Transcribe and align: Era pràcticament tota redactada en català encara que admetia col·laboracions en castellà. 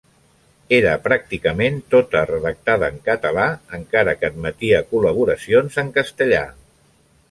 Era 0.77 0.93
pràcticament 1.03 1.77
tota 1.95 2.23
redactada 2.31 2.91
en 2.95 2.99
català 3.11 3.47
encara 3.81 4.19
que 4.23 4.33
admetia 4.35 4.85
col·laboracions 4.93 5.83
en 5.85 5.99
castellà. 6.01 6.47